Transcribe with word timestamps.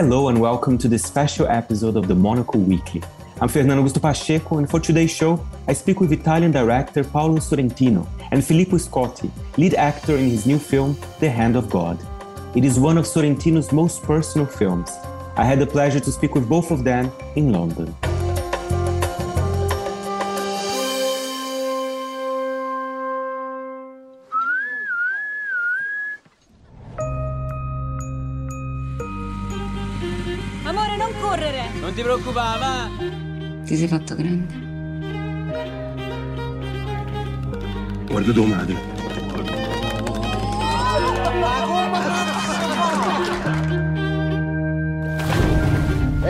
Hello 0.00 0.28
and 0.28 0.40
welcome 0.40 0.78
to 0.78 0.88
this 0.88 1.02
special 1.02 1.46
episode 1.48 1.94
of 1.94 2.08
the 2.08 2.14
Monocle 2.14 2.58
Weekly. 2.58 3.02
I'm 3.38 3.48
Fernando 3.48 3.84
Augusto 3.84 4.00
Pacheco, 4.00 4.56
and 4.56 4.66
for 4.66 4.80
today's 4.80 5.10
show, 5.10 5.46
I 5.68 5.74
speak 5.74 6.00
with 6.00 6.10
Italian 6.10 6.52
director 6.52 7.04
Paolo 7.04 7.36
Sorrentino 7.36 8.08
and 8.30 8.42
Filippo 8.42 8.76
Scotti, 8.76 9.30
lead 9.58 9.74
actor 9.74 10.16
in 10.16 10.30
his 10.30 10.46
new 10.46 10.58
film, 10.58 10.96
The 11.18 11.28
Hand 11.28 11.54
of 11.54 11.68
God. 11.68 11.98
It 12.56 12.64
is 12.64 12.80
one 12.80 12.96
of 12.96 13.04
Sorrentino's 13.04 13.72
most 13.72 14.02
personal 14.02 14.46
films. 14.46 14.90
I 15.36 15.44
had 15.44 15.58
the 15.58 15.66
pleasure 15.66 16.00
to 16.00 16.10
speak 16.10 16.34
with 16.34 16.48
both 16.48 16.70
of 16.70 16.82
them 16.82 17.12
in 17.36 17.52
London. 17.52 17.94
Non 31.00 31.12
correre! 31.20 31.70
Non 31.80 31.94
ti 31.94 32.02
preoccupare, 32.02 32.58
va! 32.58 32.90
Ti 33.64 33.76
sei 33.76 33.88
fatto 33.88 34.14
grande. 34.14 34.68
Guarda 38.06 38.32
tua 38.32 38.46
madre. 38.46 38.98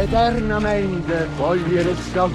eternamente 0.00 1.28
voglio 1.36 1.82
restare 1.82 2.32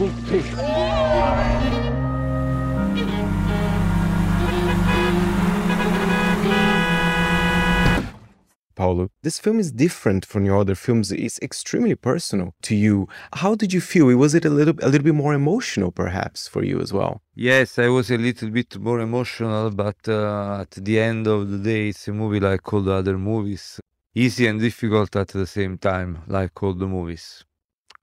Paolo, 8.75 9.09
this 9.23 9.39
film 9.39 9.59
is 9.59 9.71
different 9.71 10.25
from 10.25 10.45
your 10.45 10.57
other 10.57 10.75
films. 10.75 11.11
It's 11.11 11.39
extremely 11.41 11.95
personal 11.95 12.53
to 12.63 12.75
you. 12.75 13.07
How 13.33 13.55
did 13.55 13.73
you 13.73 13.81
feel? 13.81 14.05
Was 14.15 14.35
it 14.35 14.45
a 14.45 14.49
little, 14.49 14.75
a 14.81 14.89
little 14.89 15.03
bit 15.03 15.15
more 15.15 15.33
emotional, 15.33 15.91
perhaps, 15.91 16.47
for 16.47 16.63
you 16.63 16.79
as 16.79 16.91
well? 16.93 17.21
Yes, 17.33 17.79
I 17.79 17.87
was 17.87 18.11
a 18.11 18.17
little 18.17 18.49
bit 18.49 18.77
more 18.77 18.99
emotional, 18.99 19.71
but 19.71 19.97
uh, 20.07 20.61
at 20.61 20.71
the 20.71 20.99
end 20.99 21.27
of 21.27 21.49
the 21.49 21.57
day, 21.57 21.89
it's 21.89 22.07
a 22.07 22.13
movie 22.13 22.39
like 22.39 22.71
all 22.71 22.81
the 22.81 22.93
other 22.93 23.17
movies. 23.17 23.79
Easy 24.13 24.47
and 24.47 24.59
difficult 24.59 25.15
at 25.15 25.29
the 25.29 25.47
same 25.47 25.77
time, 25.77 26.21
like 26.27 26.61
all 26.63 26.73
the 26.73 26.87
movies. 26.87 27.43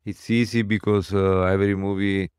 It's 0.05 0.29
easy 0.31 0.63
because 0.63 1.15
uh, 1.15 1.43
every 1.43 1.77
movie 1.77 2.31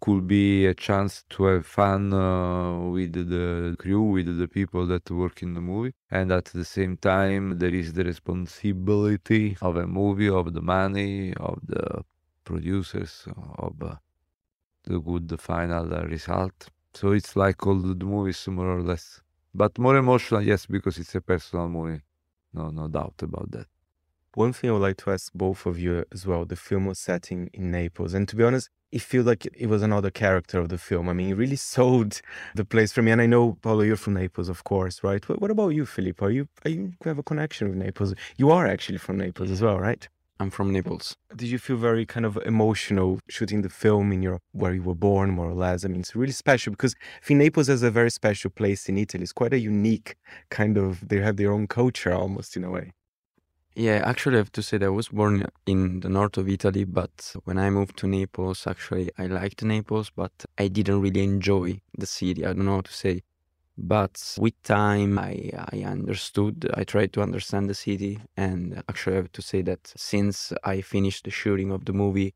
could 0.00 0.26
be 0.26 0.66
a 0.66 0.74
chance 0.74 1.24
to 1.30 1.44
have 1.44 1.66
fun 1.66 2.12
uh, 2.12 2.78
with 2.90 3.12
the 3.14 3.76
crew, 3.78 4.02
with 4.02 4.38
the 4.38 4.48
people 4.48 4.86
that 4.86 5.10
work 5.10 5.42
in 5.42 5.54
the 5.54 5.60
movie. 5.60 5.92
And 6.10 6.32
at 6.32 6.46
the 6.46 6.64
same 6.64 6.96
time, 6.96 7.58
there 7.58 7.74
is 7.74 7.92
the 7.92 8.04
responsibility 8.04 9.56
of 9.62 9.76
a 9.76 9.86
movie, 9.86 10.28
of 10.30 10.52
the 10.54 10.62
money, 10.62 11.34
of 11.34 11.58
the 11.66 12.04
producers, 12.44 13.26
of 13.58 13.74
uh, 13.82 13.96
the 14.84 14.98
good 15.00 15.40
final 15.40 15.92
uh, 15.94 16.02
result. 16.04 16.68
So 16.94 17.12
it's 17.12 17.36
like 17.36 17.66
all 17.66 17.76
the 17.76 18.04
movies, 18.04 18.46
more 18.48 18.78
or 18.78 18.82
less. 18.82 19.22
But 19.54 19.78
more 19.78 19.96
emotional, 19.96 20.42
yes, 20.42 20.66
because 20.66 20.98
it's 20.98 21.14
a 21.14 21.20
personal 21.20 21.68
movie. 21.68 22.02
No, 22.52 22.70
no 22.70 22.88
doubt 22.88 23.14
about 23.22 23.50
that. 23.52 23.66
One 24.34 24.52
thing 24.52 24.70
I 24.70 24.72
would 24.72 24.82
like 24.82 24.96
to 24.98 25.10
ask 25.10 25.32
both 25.34 25.66
of 25.66 25.76
you 25.78 26.04
as 26.12 26.24
well 26.24 26.44
the 26.44 26.54
film 26.54 26.86
was 26.86 27.00
setting 27.00 27.50
in 27.52 27.72
Naples. 27.72 28.14
And 28.14 28.28
to 28.28 28.36
be 28.36 28.44
honest, 28.44 28.70
it 28.92 29.02
feels 29.02 29.26
like 29.26 29.44
it 29.46 29.66
was 29.66 29.82
another 29.82 30.10
character 30.10 30.60
of 30.60 30.68
the 30.68 30.78
film. 30.78 31.08
I 31.08 31.14
mean, 31.14 31.30
it 31.30 31.34
really 31.34 31.56
sold 31.74 32.20
the 32.54 32.64
place 32.64 32.92
for 32.92 33.02
me. 33.02 33.10
And 33.10 33.20
I 33.20 33.26
know, 33.26 33.58
Paolo, 33.60 33.82
you're 33.82 33.96
from 33.96 34.14
Naples, 34.14 34.48
of 34.48 34.62
course, 34.62 35.02
right? 35.02 35.28
What, 35.28 35.40
what 35.40 35.50
about 35.50 35.70
you, 35.70 35.84
Filippo? 35.84 36.26
Are 36.26 36.30
you, 36.30 36.48
are 36.64 36.70
you 36.70 36.92
have 37.04 37.18
a 37.18 37.24
connection 37.24 37.68
with 37.68 37.78
Naples? 37.78 38.14
You 38.36 38.50
are 38.52 38.68
actually 38.68 38.98
from 38.98 39.18
Naples 39.18 39.50
as 39.50 39.62
well, 39.62 39.80
right? 39.80 40.08
I'm 40.38 40.50
from 40.50 40.72
Naples. 40.72 41.16
Did 41.34 41.48
you 41.48 41.58
feel 41.58 41.76
very 41.76 42.06
kind 42.06 42.24
of 42.24 42.38
emotional 42.46 43.18
shooting 43.28 43.62
the 43.62 43.68
film 43.68 44.12
in 44.12 44.22
your 44.22 44.40
where 44.52 44.72
you 44.72 44.82
were 44.82 44.94
born, 44.94 45.32
more 45.32 45.50
or 45.50 45.54
less? 45.54 45.84
I 45.84 45.88
mean, 45.88 46.00
it's 46.00 46.16
really 46.16 46.32
special 46.32 46.70
because 46.70 46.94
I 47.20 47.26
think 47.26 47.38
Naples 47.38 47.66
has 47.66 47.82
a 47.82 47.90
very 47.90 48.10
special 48.10 48.50
place 48.50 48.88
in 48.88 48.96
Italy. 48.96 49.24
It's 49.24 49.32
quite 49.32 49.52
a 49.52 49.58
unique 49.58 50.16
kind 50.50 50.78
of. 50.78 51.06
They 51.06 51.18
have 51.18 51.36
their 51.36 51.52
own 51.52 51.66
culture 51.66 52.14
almost 52.14 52.56
in 52.56 52.64
a 52.64 52.70
way. 52.70 52.92
Yeah, 53.74 54.02
actually, 54.04 54.36
I 54.36 54.38
have 54.38 54.52
to 54.52 54.62
say 54.62 54.78
that 54.78 54.86
I 54.86 54.88
was 54.88 55.08
born 55.08 55.46
in 55.66 56.00
the 56.00 56.08
north 56.08 56.36
of 56.36 56.48
Italy, 56.48 56.84
but 56.84 57.34
when 57.44 57.56
I 57.58 57.70
moved 57.70 57.96
to 57.98 58.06
Naples, 58.08 58.66
actually, 58.66 59.10
I 59.16 59.26
liked 59.26 59.62
Naples, 59.62 60.10
but 60.10 60.32
I 60.58 60.68
didn't 60.68 61.00
really 61.00 61.22
enjoy 61.22 61.80
the 61.96 62.06
city. 62.06 62.44
I 62.44 62.52
don't 62.52 62.66
know 62.66 62.76
how 62.76 62.80
to 62.82 62.92
say. 62.92 63.22
But 63.78 64.36
with 64.40 64.60
time, 64.64 65.18
I, 65.18 65.50
I 65.72 65.84
understood, 65.84 66.70
I 66.74 66.84
tried 66.84 67.12
to 67.14 67.22
understand 67.22 67.70
the 67.70 67.74
city. 67.74 68.20
And 68.36 68.82
actually, 68.88 69.14
I 69.14 69.18
have 69.18 69.32
to 69.32 69.42
say 69.42 69.62
that 69.62 69.92
since 69.96 70.52
I 70.64 70.80
finished 70.82 71.24
the 71.24 71.30
shooting 71.32 71.72
of 71.72 71.84
the 71.86 71.92
movie, 71.94 72.34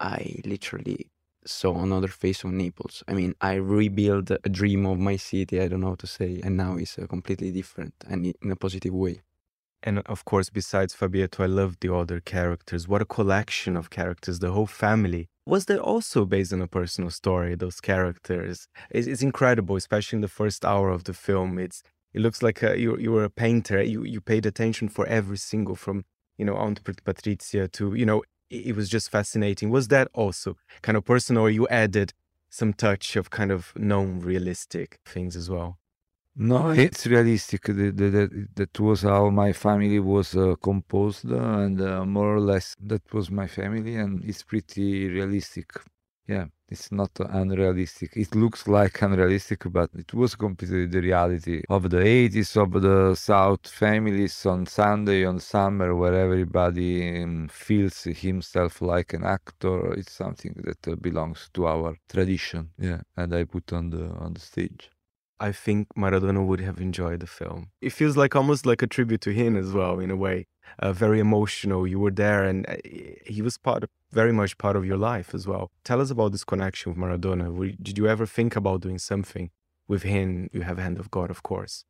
I 0.00 0.40
literally 0.44 1.10
saw 1.46 1.82
another 1.82 2.08
face 2.08 2.44
of 2.44 2.52
Naples. 2.52 3.02
I 3.08 3.14
mean, 3.14 3.34
I 3.40 3.54
rebuilt 3.54 4.30
a 4.32 4.50
dream 4.50 4.86
of 4.86 4.98
my 5.00 5.16
city, 5.16 5.60
I 5.60 5.68
don't 5.68 5.80
know 5.82 5.90
how 5.90 5.96
to 5.96 6.08
say, 6.08 6.40
and 6.44 6.56
now 6.58 6.76
it's 6.76 6.98
uh, 6.98 7.06
completely 7.08 7.52
different 7.52 7.94
and 8.08 8.26
in 8.42 8.52
a 8.52 8.56
positive 8.56 8.94
way. 8.94 9.22
And 9.86 10.00
of 10.00 10.24
course, 10.24 10.50
besides 10.50 10.94
Fabietto, 10.94 11.44
I 11.44 11.46
love 11.46 11.76
the 11.80 11.94
other 11.94 12.18
characters. 12.18 12.88
What 12.88 13.02
a 13.02 13.04
collection 13.04 13.76
of 13.76 13.88
characters, 13.88 14.40
the 14.40 14.50
whole 14.50 14.66
family. 14.66 15.28
Was 15.46 15.66
there 15.66 15.78
also 15.78 16.24
based 16.24 16.52
on 16.52 16.60
a 16.60 16.66
personal 16.66 17.10
story, 17.10 17.54
those 17.54 17.80
characters? 17.80 18.66
It's, 18.90 19.06
it's 19.06 19.22
incredible, 19.22 19.76
especially 19.76 20.16
in 20.16 20.22
the 20.22 20.36
first 20.40 20.64
hour 20.64 20.90
of 20.90 21.04
the 21.04 21.14
film. 21.14 21.56
It's 21.60 21.84
It 22.12 22.20
looks 22.20 22.42
like 22.42 22.64
a, 22.64 22.76
you, 22.76 22.98
you 22.98 23.12
were 23.12 23.22
a 23.22 23.30
painter. 23.30 23.80
You, 23.80 24.02
you 24.02 24.20
paid 24.20 24.44
attention 24.44 24.88
for 24.88 25.06
every 25.06 25.36
single, 25.36 25.76
from, 25.76 26.04
you 26.36 26.44
know, 26.44 26.56
Aunt 26.56 26.82
Pat- 26.82 27.04
Patrizia 27.04 27.70
to, 27.72 27.94
you 27.94 28.06
know, 28.06 28.24
it, 28.50 28.66
it 28.70 28.76
was 28.76 28.88
just 28.88 29.08
fascinating. 29.08 29.70
Was 29.70 29.86
that 29.88 30.08
also 30.14 30.56
kind 30.82 30.96
of 30.98 31.04
personal, 31.04 31.44
or 31.44 31.50
you 31.50 31.68
added 31.68 32.12
some 32.50 32.72
touch 32.72 33.14
of 33.14 33.30
kind 33.30 33.52
of 33.52 33.72
known 33.76 34.18
realistic 34.18 34.98
things 35.06 35.36
as 35.36 35.48
well? 35.48 35.78
No, 36.38 36.68
it's 36.70 37.06
realistic. 37.06 37.62
The, 37.64 38.48
that 38.56 38.78
was 38.78 39.02
how 39.02 39.30
my 39.30 39.52
family 39.54 39.98
was 40.00 40.36
uh, 40.36 40.54
composed, 40.62 41.30
uh, 41.32 41.36
and 41.36 41.80
uh, 41.80 42.04
more 42.04 42.34
or 42.36 42.40
less 42.40 42.76
that 42.80 43.02
was 43.14 43.30
my 43.30 43.46
family, 43.46 43.96
and 43.96 44.22
it's 44.22 44.42
pretty 44.42 45.08
realistic. 45.08 45.70
Yeah, 46.28 46.46
it's 46.68 46.92
not 46.92 47.10
unrealistic. 47.20 48.16
It 48.16 48.34
looks 48.34 48.68
like 48.68 49.00
unrealistic, 49.00 49.62
but 49.72 49.88
it 49.94 50.12
was 50.12 50.34
completely 50.34 50.86
the 50.86 51.00
reality 51.00 51.62
of 51.70 51.88
the 51.88 52.02
80s, 52.04 52.54
of 52.58 52.72
the 52.82 53.14
South 53.14 53.66
families 53.66 54.44
on 54.44 54.66
Sunday, 54.66 55.24
on 55.24 55.38
summer, 55.40 55.94
where 55.96 56.14
everybody 56.14 57.22
um, 57.22 57.48
feels 57.48 58.02
himself 58.04 58.82
like 58.82 59.14
an 59.14 59.24
actor. 59.24 59.94
It's 59.94 60.12
something 60.12 60.54
that 60.64 60.86
uh, 60.86 60.96
belongs 60.96 61.48
to 61.54 61.66
our 61.66 61.96
tradition. 62.10 62.70
Yeah, 62.78 63.00
and 63.16 63.34
I 63.34 63.44
put 63.44 63.72
on 63.72 63.88
the 63.88 64.04
on 64.24 64.34
the 64.34 64.40
stage. 64.40 64.90
I 65.38 65.52
think 65.52 65.88
Maradona 65.96 66.46
would 66.46 66.60
have 66.60 66.78
enjoyed 66.80 67.20
the 67.20 67.26
film. 67.26 67.70
It 67.80 67.90
feels 67.90 68.16
like 68.16 68.34
almost 68.34 68.64
like 68.64 68.82
a 68.82 68.86
tribute 68.86 69.20
to 69.22 69.32
him 69.32 69.56
as 69.56 69.72
well, 69.72 69.98
in 70.00 70.10
a 70.10 70.16
way. 70.16 70.46
Uh, 70.78 70.92
very 70.92 71.20
emotional. 71.20 71.86
You 71.86 71.98
were 72.00 72.10
there, 72.10 72.44
and 72.44 72.68
uh, 72.68 72.76
he 73.26 73.42
was 73.42 73.58
part, 73.58 73.84
of, 73.84 73.90
very 74.12 74.32
much 74.32 74.58
part 74.58 74.76
of 74.76 74.84
your 74.84 74.96
life 74.96 75.34
as 75.34 75.46
well. 75.46 75.70
Tell 75.84 76.00
us 76.00 76.10
about 76.10 76.32
this 76.32 76.44
connection 76.44 76.92
with 76.92 76.98
Maradona. 76.98 77.46
Did 77.82 77.98
you 77.98 78.08
ever 78.08 78.26
think 78.26 78.56
about 78.56 78.80
doing 78.80 78.98
something 78.98 79.50
with 79.86 80.02
him? 80.02 80.48
You 80.52 80.62
have 80.62 80.78
Hand 80.78 80.98
of 80.98 81.10
God, 81.10 81.30
of 81.30 81.42
course. 81.42 81.84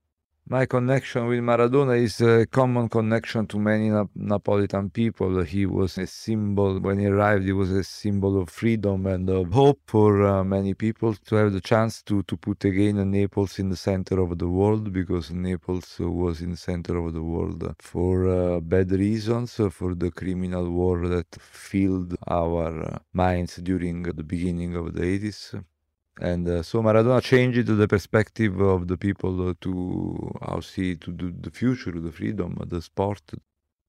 My 0.48 0.64
connection 0.66 1.26
with 1.26 1.40
Maradona 1.40 2.00
is 2.00 2.20
a 2.20 2.46
common 2.46 2.88
connection 2.88 3.48
to 3.48 3.58
many 3.58 3.90
Nap- 3.90 4.10
Napolitan 4.16 4.92
people. 4.92 5.42
He 5.42 5.66
was 5.66 5.98
a 5.98 6.06
symbol, 6.06 6.78
when 6.78 7.00
he 7.00 7.06
arrived, 7.06 7.46
he 7.46 7.52
was 7.52 7.72
a 7.72 7.82
symbol 7.82 8.40
of 8.40 8.48
freedom 8.48 9.06
and 9.06 9.28
of 9.28 9.52
hope 9.52 9.80
for 9.88 10.24
uh, 10.24 10.44
many 10.44 10.72
people 10.74 11.14
to 11.14 11.34
have 11.34 11.52
the 11.52 11.60
chance 11.60 12.00
to, 12.04 12.22
to 12.22 12.36
put 12.36 12.64
again 12.64 13.10
Naples 13.10 13.58
in 13.58 13.70
the 13.70 13.76
center 13.76 14.20
of 14.20 14.38
the 14.38 14.48
world 14.48 14.92
because 14.92 15.32
Naples 15.32 15.96
was 15.98 16.40
in 16.40 16.52
the 16.52 16.56
center 16.56 16.96
of 16.96 17.12
the 17.12 17.22
world 17.24 17.74
for 17.80 18.28
uh, 18.28 18.60
bad 18.60 18.92
reasons, 18.92 19.54
for 19.72 19.96
the 19.96 20.12
criminal 20.12 20.70
war 20.70 21.08
that 21.08 21.34
filled 21.40 22.16
our 22.28 22.84
uh, 22.84 22.98
minds 23.12 23.56
during 23.56 24.04
the 24.04 24.22
beginning 24.22 24.76
of 24.76 24.94
the 24.94 25.02
80s. 25.02 25.60
And 26.20 26.48
uh, 26.48 26.62
so 26.62 26.82
Maradona 26.82 27.20
changed 27.22 27.66
the 27.66 27.88
perspective 27.88 28.58
of 28.60 28.88
the 28.88 28.96
people 28.96 29.54
to 29.54 30.32
how 30.40 30.60
see 30.60 30.96
to 30.96 31.12
do 31.12 31.32
the 31.38 31.50
future, 31.50 31.92
the 31.92 32.12
freedom, 32.12 32.56
the 32.66 32.80
sport. 32.80 33.20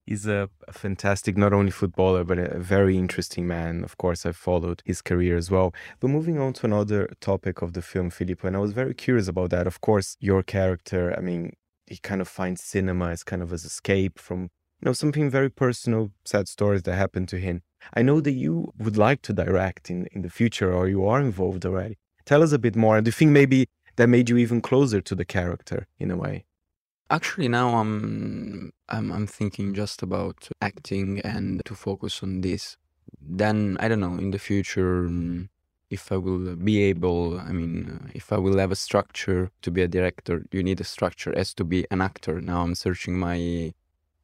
He's 0.06 0.26
a, 0.26 0.50
fantastic, 0.72 1.38
not 1.38 1.52
only 1.52 1.72
footballer, 1.72 2.24
but 2.24 2.38
a, 2.38 2.56
a 2.56 2.60
very 2.60 2.98
interesting 2.98 3.46
man. 3.48 3.84
Of 3.84 3.98
course, 3.98 4.26
I 4.26 4.32
followed 4.32 4.82
his 4.86 5.02
career 5.02 5.36
as 5.38 5.52
well. 5.52 5.74
But 6.00 6.10
moving 6.10 6.40
on 6.40 6.54
to 6.54 6.66
another 6.66 7.10
topic 7.20 7.62
of 7.62 7.74
the 7.74 7.82
film, 7.82 8.10
Filippo, 8.10 8.48
and 8.48 8.56
I 8.56 8.60
was 8.60 8.72
very 8.72 8.94
curious 8.94 9.28
about 9.28 9.50
that. 9.50 9.68
Of 9.68 9.82
course, 9.82 10.16
your 10.20 10.44
character, 10.44 11.14
I 11.18 11.22
mean, 11.22 11.54
he 11.86 11.98
kind 11.98 12.22
of 12.22 12.28
finds 12.28 12.62
cinema 12.62 13.10
as 13.10 13.24
kind 13.24 13.42
of 13.42 13.50
his 13.52 13.66
escape 13.66 14.20
from, 14.20 14.44
you 14.44 14.86
know, 14.86 14.94
something 14.94 15.30
very 15.30 15.50
personal, 15.50 16.12
sad 16.26 16.48
stories 16.48 16.84
that 16.84 16.96
happened 16.96 17.30
to 17.30 17.38
him. 17.38 17.62
I 17.94 18.02
know 18.02 18.22
that 18.22 18.32
you 18.32 18.74
would 18.78 18.98
like 18.98 19.22
to 19.24 19.34
direct 19.34 19.90
in, 19.90 20.08
in 20.12 20.22
the 20.22 20.30
future, 20.30 20.74
or 20.74 20.88
you 20.88 21.06
are 21.06 21.22
involved 21.22 21.66
already. 21.66 21.98
Tell 22.28 22.44
us 22.44 22.52
a 22.52 22.60
bit 22.60 22.76
more. 22.76 23.00
Do 23.00 23.08
you 23.08 23.14
think 23.14 23.32
maybe 23.32 23.70
that 23.96 24.08
made 24.10 24.30
you 24.30 24.36
even 24.36 24.60
closer 24.60 25.00
to 25.00 25.16
the 25.16 25.24
character 25.24 25.88
in 25.98 26.12
a 26.12 26.18
way? 26.18 26.44
Actually, 27.10 27.48
now 27.48 27.78
I'm 27.78 28.74
I'm 28.90 29.14
I'm 29.14 29.28
thinking 29.28 29.74
just 29.74 30.04
about 30.04 30.50
acting 30.62 31.22
and 31.22 31.64
to 31.64 31.74
focus 31.74 32.22
on 32.22 32.42
this. 32.42 32.76
Then 33.22 33.78
I 33.80 33.88
don't 33.88 34.02
know 34.02 34.18
in 34.18 34.32
the 34.32 34.40
future 34.40 35.04
mm, 35.04 35.48
if 35.90 36.12
I 36.12 36.18
will 36.18 36.58
be 36.58 36.84
able. 36.92 37.40
I 37.40 37.54
mean, 37.54 37.74
uh, 37.96 38.10
if 38.14 38.34
I 38.34 38.38
will 38.38 38.58
have 38.58 38.74
a 38.74 38.82
structure 38.88 39.50
to 39.62 39.72
be 39.72 39.82
a 39.82 39.88
director, 39.88 40.46
you 40.52 40.62
need 40.64 40.82
a 40.82 40.90
structure 40.96 41.34
as 41.34 41.54
to 41.54 41.64
be 41.64 41.88
an 41.92 42.02
actor. 42.02 42.42
Now 42.42 42.62
I'm 42.64 42.76
searching 42.76 43.18
my 43.18 43.74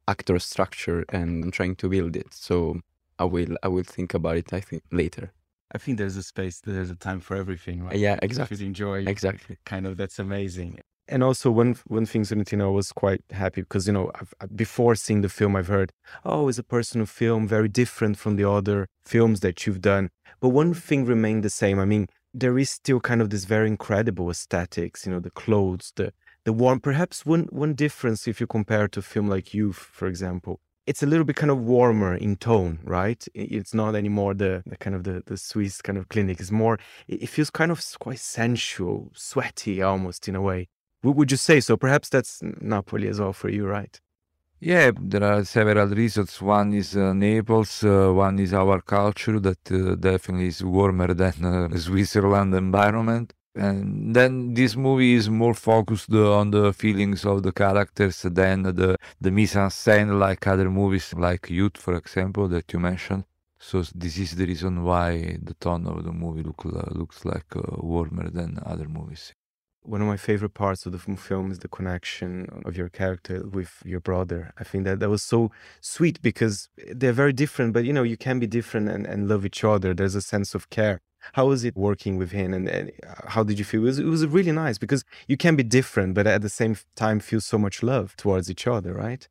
actor 0.09 0.38
structure 0.39 1.05
and 1.07 1.45
I'm 1.45 1.51
trying 1.51 1.77
to 1.77 1.88
build 1.88 2.17
it. 2.17 2.33
So 2.33 2.81
I 3.17 3.23
will 3.23 3.55
I 3.63 3.69
will 3.69 3.88
think 3.95 4.13
about 4.13 4.35
it. 4.35 4.51
I 4.51 4.59
think 4.59 4.83
later. 4.91 5.31
I 5.73 5.77
think 5.77 5.97
there's 5.97 6.17
a 6.17 6.23
space, 6.23 6.59
there's 6.59 6.91
a 6.91 6.95
time 6.95 7.19
for 7.19 7.35
everything, 7.35 7.83
right? 7.83 7.97
Yeah, 7.97 8.15
If 8.15 8.23
exactly. 8.23 8.57
you 8.57 8.67
enjoy 8.67 9.05
Exactly. 9.05 9.57
kind 9.65 9.87
of 9.87 9.97
that's 9.97 10.19
amazing 10.19 10.79
and 11.07 11.23
also 11.23 11.51
one 11.51 11.75
one 11.87 12.05
thing 12.05 12.23
Sorrentino 12.23 12.67
I 12.67 12.69
was 12.69 12.91
quite 12.91 13.23
happy 13.31 13.61
because 13.61 13.87
you 13.87 13.93
know 13.93 14.11
I've, 14.15 14.33
before 14.55 14.95
seeing 14.95 15.21
the 15.21 15.29
film 15.29 15.55
I've 15.55 15.67
heard 15.67 15.91
oh 16.23 16.47
it's 16.47 16.57
a 16.57 16.63
personal 16.63 17.05
film 17.05 17.47
very 17.47 17.67
different 17.67 18.17
from 18.17 18.35
the 18.35 18.49
other 18.49 18.87
films 19.05 19.41
that 19.41 19.65
you've 19.65 19.81
done 19.81 20.09
but 20.39 20.49
one 20.49 20.73
thing 20.73 21.05
remained 21.05 21.43
the 21.43 21.49
same 21.49 21.79
I 21.79 21.85
mean 21.85 22.07
there 22.33 22.57
is 22.57 22.69
still 22.69 22.99
kind 22.99 23.21
of 23.21 23.29
this 23.29 23.45
very 23.45 23.67
incredible 23.67 24.29
aesthetics 24.29 25.05
you 25.05 25.11
know 25.11 25.19
the 25.19 25.31
clothes 25.31 25.91
the 25.95 26.13
the 26.45 26.53
warm 26.53 26.79
perhaps 26.79 27.25
one 27.25 27.47
one 27.51 27.73
difference 27.73 28.27
if 28.27 28.39
you 28.39 28.47
compare 28.47 28.87
to 28.87 28.99
a 28.99 29.03
film 29.03 29.27
like 29.27 29.53
Youth 29.53 29.77
for 29.91 30.07
example 30.07 30.61
it's 30.85 31.03
a 31.03 31.06
little 31.06 31.25
bit 31.25 31.35
kind 31.35 31.51
of 31.51 31.59
warmer 31.59 32.13
in 32.15 32.35
tone 32.35 32.80
right 32.83 33.27
it's 33.33 33.74
not 33.74 33.95
anymore 33.95 34.33
the, 34.33 34.63
the 34.65 34.77
kind 34.77 34.95
of 34.95 35.03
the 35.03 35.24
the 35.25 35.38
Swiss 35.38 35.81
kind 35.81 35.97
of 35.97 36.09
clinic 36.09 36.39
it's 36.39 36.51
more 36.51 36.77
it 37.07 37.27
feels 37.27 37.50
kind 37.50 37.71
of 37.71 37.83
quite 38.00 38.19
sensual 38.19 39.12
sweaty 39.13 39.81
almost 39.81 40.27
in 40.27 40.35
a 40.35 40.41
way 40.41 40.68
Would 41.03 41.31
you 41.31 41.38
say 41.38 41.59
so? 41.59 41.75
Perhaps 41.75 42.09
that's 42.09 42.41
Napoli 42.62 43.09
as 43.09 43.19
well 43.19 43.33
for 43.33 43.50
you, 43.50 43.68
right? 43.68 44.00
Yeah, 44.59 44.91
there 44.97 45.24
are 45.25 45.44
several 45.44 45.88
reasons. 45.89 46.41
One 46.41 46.74
is 46.74 46.95
uh, 46.95 47.12
Naples, 47.13 47.83
uh, 47.83 48.12
one 48.13 48.39
is 48.39 48.53
our 48.53 48.81
culture 48.81 49.38
that 49.41 49.69
uh, 49.69 49.95
definitely 49.95 50.47
is 50.47 50.63
warmer 50.63 51.13
than 51.24 51.44
uh, 51.44 51.77
Switzerland 51.77 52.56
environment. 52.56 53.33
And 53.55 54.15
then 54.15 54.55
this 54.55 54.75
movie 54.75 55.13
is 55.13 55.29
more 55.29 55.53
focused 55.53 56.11
on 56.11 56.51
the 56.51 56.73
feelings 56.73 57.23
of 57.23 57.44
the 57.44 57.51
characters 57.51 58.21
than 58.23 58.63
the 58.63 58.97
the 59.21 59.31
mise 59.31 59.55
en 59.55 59.69
scène 59.69 60.17
like 60.19 60.47
other 60.47 60.69
movies 60.71 61.13
like 61.13 61.50
Youth, 61.50 61.77
for 61.77 61.95
example, 61.95 62.47
that 62.47 62.73
you 62.73 62.79
mentioned. 62.79 63.25
So 63.59 63.81
this 63.95 64.17
is 64.17 64.35
the 64.35 64.45
reason 64.45 64.83
why 64.83 65.38
the 65.41 65.53
tone 65.53 65.88
of 65.88 66.03
the 66.03 66.11
movie 66.11 66.44
look, 66.44 66.65
uh, 66.65 66.83
looks 66.91 67.23
like 67.23 67.45
uh, 67.55 67.61
warmer 67.77 68.29
than 68.29 68.59
other 68.65 68.89
movies. 68.89 69.33
One 69.83 70.01
of 70.01 70.07
my 70.07 70.17
favorite 70.17 70.53
parts 70.53 70.85
of 70.85 70.91
the 70.91 71.00
film 71.00 71.51
is 71.51 71.59
the 71.59 71.67
connection 71.67 72.61
of 72.65 72.75
your 72.75 72.89
character 72.89 73.45
with 73.47 73.81
your 73.85 74.00
brother. 74.00 74.51
I 74.57 74.63
think 74.63 74.83
that 74.85 75.00
that 75.00 75.09
was 75.09 75.23
so 75.23 75.51
sweet 75.79 76.21
because 76.21 76.69
they're 76.91 77.13
very 77.13 77.33
different, 77.33 77.73
but 77.73 77.85
you 77.85 77.94
know, 77.94 78.03
you 78.03 78.17
can 78.17 78.39
be 78.39 78.47
different 78.47 78.89
and, 78.89 79.05
and 79.05 79.29
love 79.29 79.45
each 79.45 79.63
other. 79.63 79.94
There's 79.94 80.15
a 80.15 80.21
sense 80.21 80.55
of 80.55 80.69
care. 80.69 81.01
How 81.33 81.47
was 81.47 81.63
it 81.63 81.75
working 81.75 82.17
with 82.17 82.31
him 82.31 82.53
and, 82.53 82.67
and 82.67 82.91
uh, 83.07 83.29
how 83.29 83.43
did 83.43 83.57
you 83.57 83.65
feel? 83.65 83.81
It 83.81 83.85
was, 83.85 83.99
it 83.99 84.05
was 84.05 84.25
really 84.27 84.51
nice 84.51 84.77
because 84.77 85.03
you 85.27 85.37
can 85.37 85.55
be 85.55 85.63
different, 85.63 86.13
but 86.13 86.27
at 86.27 86.41
the 86.41 86.49
same 86.49 86.75
time 86.95 87.19
feel 87.19 87.41
so 87.41 87.57
much 87.57 87.81
love 87.81 88.15
towards 88.17 88.49
each 88.51 88.67
other, 88.67 88.93
right? 88.93 89.27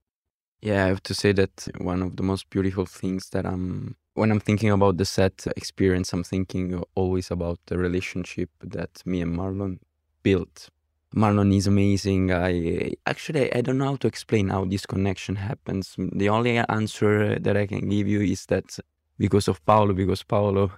Yeah, 0.62 0.84
I 0.84 0.88
have 0.88 1.02
to 1.04 1.14
say 1.14 1.32
that 1.32 1.68
one 1.78 2.02
of 2.02 2.16
the 2.16 2.22
most 2.22 2.48
beautiful 2.48 2.86
things 2.86 3.28
that 3.30 3.44
I'm 3.44 3.96
when 4.14 4.30
I'm 4.30 4.40
thinking 4.40 4.70
about 4.70 4.96
the 4.98 5.04
set 5.04 5.46
experience, 5.56 6.12
I'm 6.12 6.22
thinking 6.22 6.82
always 6.94 7.30
about 7.30 7.58
the 7.66 7.78
relationship 7.78 8.50
that 8.60 9.02
me 9.06 9.22
and 9.22 9.36
Marlon 9.36 9.78
built. 10.22 10.68
Marlon 11.14 11.54
is 11.54 11.66
amazing. 11.66 12.32
I 12.32 12.92
actually 13.06 13.52
I 13.54 13.60
don't 13.60 13.78
know 13.78 13.86
how 13.86 13.96
to 13.96 14.06
explain 14.06 14.48
how 14.48 14.64
this 14.64 14.86
connection 14.86 15.36
happens. 15.36 15.96
The 15.98 16.28
only 16.28 16.58
answer 16.58 17.38
that 17.38 17.56
I 17.56 17.66
can 17.66 17.88
give 17.88 18.06
you 18.06 18.20
is 18.20 18.46
that 18.46 18.78
because 19.18 19.48
of 19.48 19.64
Paolo, 19.64 19.92
because 19.92 20.22
Paolo, 20.22 20.72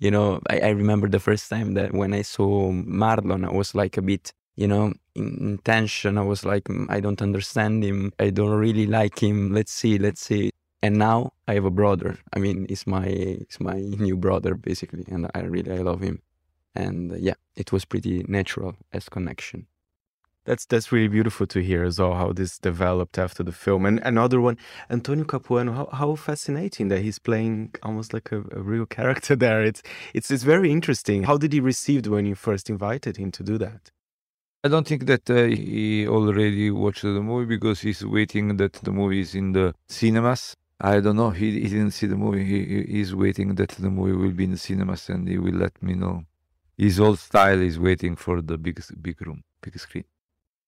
you 0.00 0.10
know, 0.10 0.40
I, 0.48 0.60
I 0.60 0.68
remember 0.70 1.08
the 1.08 1.20
first 1.20 1.48
time 1.50 1.74
that 1.74 1.92
when 1.94 2.12
I 2.14 2.22
saw 2.22 2.72
Marlon, 2.72 3.46
I 3.48 3.52
was 3.52 3.74
like 3.74 3.96
a 3.98 4.02
bit, 4.02 4.32
you 4.56 4.66
know, 4.66 4.94
in, 5.14 5.58
tension. 5.64 6.18
I 6.18 6.22
was 6.22 6.44
like, 6.44 6.64
"Mm, 6.64 6.86
I 6.90 7.00
don't 7.00 7.22
understand 7.22 7.84
him. 7.84 8.12
I 8.18 8.30
don't 8.30 8.58
really 8.58 8.86
like 8.86 9.22
him. 9.22 9.52
Let's 9.52 9.72
see, 9.72 9.98
let's 9.98 10.22
see. 10.22 10.50
And 10.82 10.98
now 10.98 11.32
I 11.48 11.54
have 11.54 11.66
a 11.66 11.70
brother. 11.70 12.18
I 12.32 12.38
mean, 12.38 12.66
he's 12.68 12.86
my 12.86 13.06
he's 13.06 13.60
my 13.60 13.78
new 13.80 14.16
brother 14.16 14.54
basically, 14.54 15.04
and 15.08 15.30
I 15.34 15.40
really 15.42 15.72
I 15.72 15.78
love 15.82 16.00
him. 16.00 16.22
And 16.74 17.12
uh, 17.12 17.16
yeah, 17.16 17.34
it 17.56 17.72
was 17.72 17.84
pretty 17.84 18.24
natural 18.28 18.76
as 18.92 19.08
connection. 19.08 19.66
That's 20.46 20.64
that's 20.64 20.90
really 20.90 21.08
beautiful 21.08 21.46
to 21.48 21.60
hear 21.60 21.84
as 21.84 21.98
well 21.98 22.14
how 22.14 22.32
this 22.32 22.58
developed 22.58 23.18
after 23.18 23.42
the 23.42 23.52
film. 23.52 23.84
And 23.84 24.00
another 24.04 24.40
one, 24.40 24.56
Antonio 24.88 25.24
Capuano, 25.24 25.72
how, 25.72 25.88
how 25.92 26.14
fascinating 26.14 26.88
that 26.88 27.02
he's 27.02 27.18
playing 27.18 27.74
almost 27.82 28.14
like 28.14 28.32
a, 28.32 28.38
a 28.52 28.62
real 28.62 28.86
character 28.98 29.36
there. 29.36 29.62
It's 29.62 29.82
it's 30.14 30.30
it's 30.30 30.42
very 30.42 30.72
interesting. 30.72 31.24
How 31.24 31.36
did 31.36 31.52
he 31.52 31.60
receive 31.60 32.06
when 32.06 32.24
you 32.24 32.34
first 32.34 32.70
invited 32.70 33.18
him 33.18 33.30
to 33.32 33.42
do 33.42 33.58
that? 33.58 33.90
I 34.64 34.68
don't 34.68 34.86
think 34.86 35.06
that 35.06 35.28
uh, 35.30 35.44
he 35.44 36.06
already 36.06 36.70
watched 36.70 37.02
the 37.02 37.22
movie 37.22 37.46
because 37.46 37.80
he's 37.80 38.04
waiting 38.04 38.56
that 38.58 38.74
the 38.74 38.92
movie 38.92 39.20
is 39.20 39.34
in 39.34 39.52
the 39.52 39.74
cinemas. 39.88 40.54
I 40.80 41.00
don't 41.00 41.16
know. 41.16 41.30
He, 41.30 41.60
he 41.62 41.68
didn't 41.68 41.92
see 41.92 42.06
the 42.06 42.16
movie. 42.16 42.44
He, 42.44 42.82
he's 42.92 43.14
waiting 43.14 43.54
that 43.56 43.70
the 43.70 43.90
movie 43.90 44.12
will 44.12 44.32
be 44.32 44.44
in 44.44 44.52
the 44.52 44.58
cinemas 44.58 45.08
and 45.10 45.28
he 45.28 45.38
will 45.38 45.54
let 45.54 45.82
me 45.82 45.94
know. 45.94 46.24
His 46.76 46.98
old 46.98 47.18
style 47.18 47.60
is 47.60 47.78
waiting 47.78 48.16
for 48.16 48.40
the 48.40 48.56
big 48.56 48.82
big 49.02 49.20
room, 49.26 49.44
big 49.62 49.78
screen. 49.78 50.04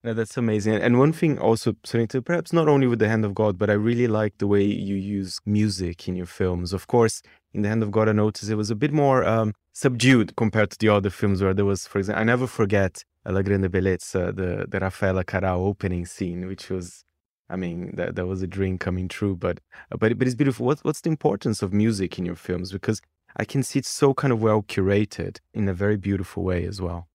No, 0.05 0.15
that's 0.15 0.37
amazing. 0.37 0.75
And 0.75 0.99
one 0.99 1.13
thing 1.13 1.39
also, 1.39 1.77
Sorrento, 1.85 2.21
perhaps 2.21 2.53
not 2.53 2.69
only 2.69 2.89
with 2.89 2.99
The 2.99 3.09
Hand 3.09 3.25
of 3.25 3.37
God, 3.37 3.57
but 3.57 3.71
I 3.71 3.75
really 3.75 4.09
like 4.09 4.39
the 4.39 4.49
way 4.49 4.65
you 4.65 4.97
use 4.97 5.39
music 5.47 6.09
in 6.09 6.17
your 6.17 6.27
films. 6.27 6.73
Of 6.73 6.89
course, 6.89 7.23
in 7.55 7.63
The 7.63 7.69
Hand 7.69 7.85
of 7.85 7.93
God, 7.93 8.09
I 8.09 8.13
noticed 8.13 8.51
it 8.51 8.57
was 8.57 8.71
a 8.71 8.75
bit 8.75 8.93
more 8.93 9.25
um, 9.25 9.55
subdued 9.73 10.35
compared 10.35 10.71
to 10.73 10.79
the 10.79 10.89
other 10.89 11.09
films 11.09 11.41
where 11.41 11.55
there 11.55 11.65
was, 11.65 11.87
for 11.87 12.01
example, 12.01 12.21
I 12.21 12.25
never 12.25 12.49
forget 12.49 13.05
La 13.25 13.43
Grande 13.43 13.71
Bellezza, 13.71 14.35
the, 14.35 14.67
the 14.69 14.81
Raffaella 14.81 15.23
Carrà 15.25 15.53
opening 15.57 16.05
scene, 16.05 16.49
which 16.49 16.69
was, 16.69 17.05
I 17.49 17.55
mean, 17.55 17.95
that, 17.95 18.17
that 18.17 18.27
was 18.27 18.43
a 18.43 18.49
dream 18.49 18.79
coming 18.79 19.07
true. 19.07 19.37
But 19.37 19.61
but, 19.89 20.19
but 20.19 20.27
it's 20.27 20.35
beautiful. 20.35 20.67
What, 20.67 20.81
what's 20.81 21.03
the 21.03 21.11
importance 21.11 21.63
of 21.63 21.73
music 21.73 22.19
in 22.19 22.27
your 22.27 22.35
films? 22.35 22.73
Because 22.73 23.01
I 23.37 23.45
can 23.45 23.63
see 23.63 23.79
it's 23.79 23.89
so 23.89 24.15
kind 24.15 24.33
of 24.33 24.43
well 24.43 24.63
curated 24.63 25.39
in 25.55 25.69
a 25.69 25.75
very 25.75 25.97
beautiful 25.97 26.43
way 26.43 26.65
as 26.67 26.81
well. 26.81 27.07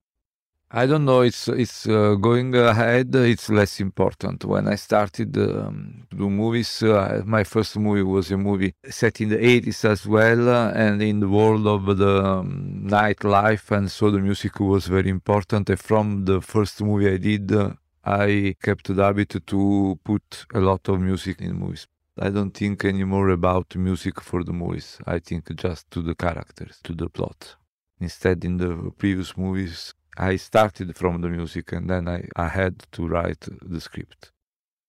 I 0.70 0.86
don't 0.86 1.06
know. 1.06 1.22
It's 1.22 1.48
it's 1.48 1.88
uh, 1.88 2.16
going 2.16 2.54
ahead. 2.54 3.16
It's 3.16 3.50
less 3.50 3.80
important. 3.80 4.44
When 4.44 4.68
I 4.68 4.76
started 4.76 5.38
um, 5.38 6.06
to 6.10 6.18
do 6.18 6.30
movies, 6.30 6.84
uh, 6.84 7.22
my 7.26 7.46
first 7.46 7.78
movie 7.78 8.04
was 8.04 8.32
a 8.32 8.38
movie 8.38 8.74
set 8.90 9.22
in 9.22 9.30
the 9.30 9.38
80s 9.38 9.86
as 9.86 10.06
well, 10.06 10.50
uh, 10.50 10.72
and 10.72 11.02
in 11.02 11.22
the 11.22 11.30
world 11.30 11.66
of 11.68 11.98
the 11.98 12.26
um, 12.26 12.84
nightlife, 12.86 13.72
and 13.72 13.90
so 13.90 14.12
the 14.12 14.20
music 14.20 14.60
was 14.60 14.88
very 14.88 15.10
important. 15.10 15.70
And 15.70 15.80
from 15.80 16.26
the 16.26 16.42
first 16.42 16.82
movie 16.82 17.14
I 17.14 17.18
did, 17.18 17.50
uh, 17.50 17.72
I 18.04 18.56
kept 18.62 18.94
the 18.94 19.04
habit 19.04 19.42
to 19.46 20.00
put 20.04 20.46
a 20.54 20.60
lot 20.60 20.90
of 20.90 21.00
music 21.00 21.40
in 21.40 21.54
movies. 21.60 21.88
I 22.20 22.30
don't 22.30 22.52
think 22.52 22.84
anymore 22.84 23.30
about 23.30 23.74
music 23.78 24.20
for 24.20 24.44
the 24.44 24.54
movies. 24.54 24.98
I 25.06 25.20
think 25.20 25.56
just 25.56 25.90
to 25.92 26.02
the 26.02 26.16
characters, 26.16 26.80
to 26.84 26.94
the 26.94 27.08
plot. 27.08 27.56
Instead, 28.02 28.44
in 28.44 28.58
the 28.58 28.92
previous 28.98 29.38
movies, 29.38 29.94
I 30.18 30.36
started 30.38 30.96
from 30.96 31.22
the 31.22 31.30
music 31.30 31.72
and 31.72 31.90
then 31.90 32.08
I, 32.08 32.28
I 32.36 32.48
had 32.48 32.80
to 32.94 33.08
write 33.08 33.48
the 33.62 33.80
script. 33.80 34.32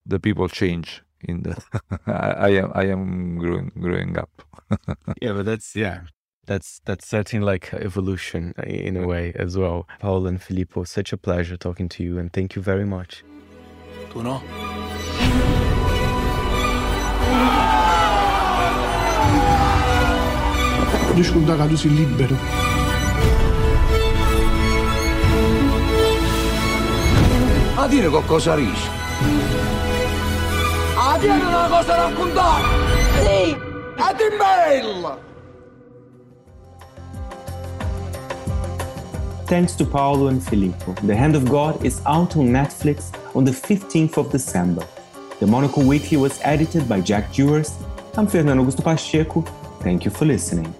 The 0.06 0.18
people 0.18 0.48
change 0.48 1.02
in 1.20 1.42
the 1.42 1.62
I, 2.06 2.12
I 2.46 2.48
am 2.48 2.72
I 2.74 2.84
am 2.86 3.36
growing 3.38 3.70
growing 3.78 4.16
up. 4.18 4.30
yeah, 5.20 5.32
but 5.32 5.44
that's 5.44 5.76
yeah. 5.76 6.00
That's 6.46 6.80
that's 6.86 7.06
certainly 7.06 7.44
like 7.44 7.74
evolution 7.74 8.54
in 8.64 8.96
a 8.96 9.06
way 9.06 9.34
as 9.34 9.58
well. 9.58 9.86
Paul 10.00 10.26
and 10.26 10.40
Filippo, 10.40 10.84
such 10.84 11.12
a 11.12 11.18
pleasure 11.18 11.58
talking 11.58 11.90
to 11.90 12.02
you 12.02 12.18
and 12.18 12.32
thank 12.32 12.56
you 12.56 12.62
very 12.62 12.86
much. 12.86 13.22
Tu 14.10 14.22
no? 14.22 14.42
Discuta 21.14 21.56
che 21.56 21.68
tu 21.68 21.76
sei 21.76 21.90
libero. 21.90 22.67
A 27.80 27.86
dire 27.86 28.08
qualcosa 28.08 28.56
rischi. 28.56 28.88
A 30.96 31.16
dire 31.16 31.32
una 31.32 31.68
cosa 31.68 31.82
da 31.84 32.08
raccontare. 32.08 32.64
Sì. 33.22 33.56
A 33.98 34.14
dimmella. 34.14 35.18
Thanks 39.44 39.76
to 39.76 39.86
Paolo 39.86 40.26
and 40.26 40.40
Filippo, 40.40 40.92
The 41.04 41.14
Hand 41.14 41.36
of 41.36 41.44
God 41.44 41.84
is 41.84 42.00
out 42.04 42.34
on 42.34 42.50
Netflix 42.50 43.10
on 43.34 43.44
the 43.44 43.52
15th 43.52 44.16
of 44.16 44.30
December. 44.32 44.84
The 45.38 45.46
Monocle 45.46 45.84
Weekly 45.84 46.16
was 46.16 46.40
edited 46.42 46.88
by 46.88 47.00
Jack 47.00 47.32
Dewars. 47.32 47.70
I'm 48.16 48.26
Fernando 48.26 48.64
Augusto 48.64 48.82
Pacheco. 48.82 49.44
Thank 49.84 50.04
you 50.04 50.10
for 50.10 50.24
listening. 50.26 50.74